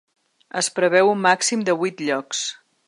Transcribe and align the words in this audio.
Es 0.61 0.69
preveu 0.79 1.11
un 1.11 1.21
màxim 1.27 1.67
de 1.69 1.77
vuit 1.83 2.05
llocs. 2.09 2.45